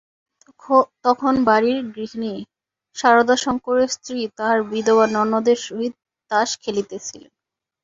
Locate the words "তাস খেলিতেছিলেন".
6.31-7.31